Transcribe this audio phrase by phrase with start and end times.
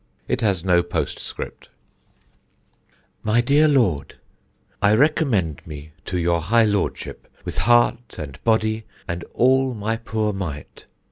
[0.27, 1.69] (It has no postscript.)
[3.21, 4.15] My dear Lord,
[4.81, 10.33] I recommend me to your high Lordship, with heart and body and all my poor
[10.33, 10.87] might.